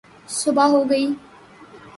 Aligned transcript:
صبح 0.29 0.65
ہو 0.73 0.81
گئی 0.89 1.05